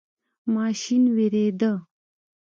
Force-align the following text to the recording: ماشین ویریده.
ماشین 0.55 1.03
ویریده. 1.15 1.71